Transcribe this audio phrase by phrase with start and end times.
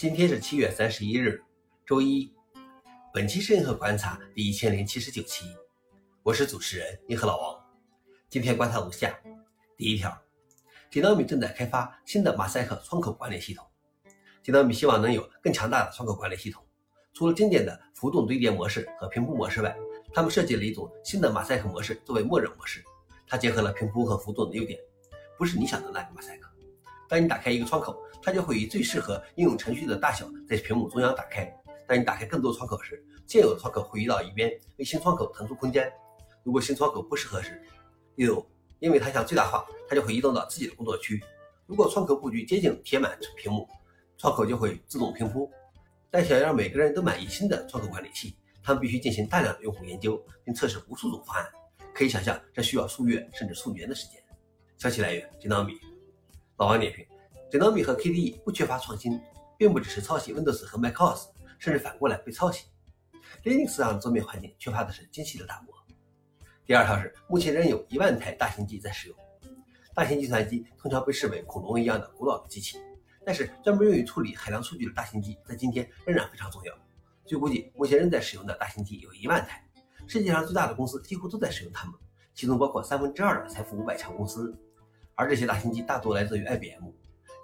[0.00, 1.44] 今天是七月三十一日，
[1.84, 2.32] 周一。
[3.12, 5.44] 本期是银河观察第一千零七十九期，
[6.22, 7.62] 我是主持人银河老王。
[8.30, 9.14] 今天观察如下：
[9.76, 10.10] 第一条，
[10.90, 13.62] 金刀米正在开发新的马赛克窗口管理系统。
[14.42, 16.64] 金刀米希望能有更强大的窗口管理系统。
[17.12, 19.76] 除了经典的浮动堆叠模式和平铺模式外，
[20.14, 22.82] 他们设计了一种新的马赛克模式作为默认模式。
[23.26, 24.80] 它结合了平铺和浮动的优点，
[25.36, 26.49] 不是你想的那个马赛克。
[27.10, 31.52] 当你打开一个窗口，它就会以最适合应用程序的大小在屏幕中央打开。
[31.88, 35.92] 当你打开更多窗口时，现有的窗口会移到一边，为新窗口腾出空间。
[36.44, 37.60] 如果新窗口不适合时，
[38.14, 38.46] 例如
[38.78, 41.20] 因为它想最大化，它就会移动到自己的工作区。
[41.66, 43.68] 如果窗口布局接近贴满屏幕，
[44.16, 45.50] 窗口就会自动平铺。
[46.12, 51.44] 但想要让每个人都满意新的窗口管理器，他们必须进行大量的用户研究，并测试无数种方案。
[51.92, 54.22] 可以想象，这需要数月甚至数年的时间。
[54.78, 55.74] 消息来源：金刀米。
[56.60, 57.06] 老王点评：
[57.50, 59.18] 金刀米和 KDE 不缺乏创新，
[59.56, 61.28] 并不只是抄袭 Windows 和 macOS，
[61.58, 62.66] 甚至反过来被抄袭。
[63.42, 65.74] Linux 上的桌面环境缺乏的是精细的打磨。
[66.66, 69.16] 第二条是，目前仍有一万台大型机在使用。
[69.94, 72.78] 大型计算机通常被视为恐龙一样的古老的机器，
[73.24, 76.74] 但是专门用于处理海量数据的大型机在今天仍然非常重要。
[77.24, 79.66] 据估计，目前仍在使用的大型机有一万台，
[80.06, 81.94] 世界上最大的公司几乎都在使用它们，
[82.34, 84.54] 其中包括三分之二的财富五百强公司。
[85.20, 86.82] 而这些大型机大多来自于 IBM。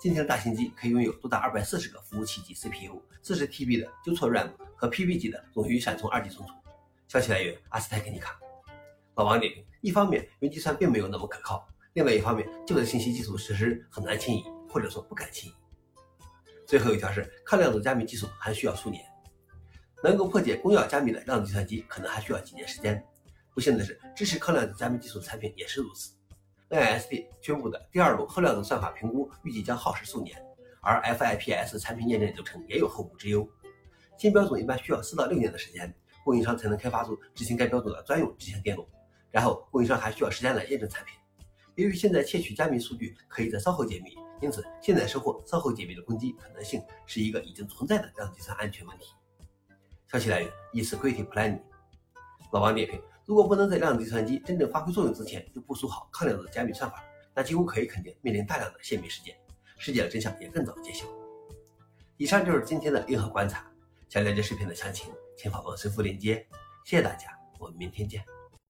[0.01, 6.55] 今天的大型机可以拥有多达二百四十个服务器级 CPU、四十 TB 的纠错 RAM 和 PV 级的冗余闪存二级存储。
[7.07, 8.41] 消息来源：阿斯泰克尼卡。
[9.17, 15.55] 老王点评：一方面，云计算并没有那么可靠；另外一方面，旧的信息技术实施很难迁移，或者说不敢迁移。
[16.67, 19.05] 最后一条是，抗量子加密技术还需要数年。
[20.03, 23.05] 能够破解公钥加密的量子计算机可能还需要几年时间。
[23.53, 26.16] 不幸的是，支持抗量子加密技术的产品也是如此。
[26.69, 30.37] NIST 宣布的第二轮后量子算法评估预计将耗时数年，
[30.81, 33.49] 而 FIPS 产品验证流程也有后顾之忧。
[34.19, 35.95] 新标准一般需要四到六年的时间，
[36.25, 38.89] 供应商才能开发出执行该标准的专用执行电路，
[39.31, 41.15] 然后供应商还需要时间来验证产品。
[41.77, 49.15] 由于现在窃取加密数据可以在稍后解密，因此现在收获稍后解密的攻击可能性是一个已经存在的量子计算安全问题。
[50.11, 51.61] 消息来源：eSecurity Planning。
[52.51, 53.01] 老王点评。
[53.27, 57.05] 如果不能在量子计算机真正发挥作用之前就部署好抗量子加密算法，
[57.35, 59.37] 那几乎可以肯定面临大量的泄密事件，
[59.79, 61.05] 事件的真相也更早揭晓。
[62.17, 63.69] 以上就是今天的硬核观察。
[64.09, 66.47] 想了解视频的详情，请访问随附链接。
[66.85, 68.25] 谢谢大家，我们明天见。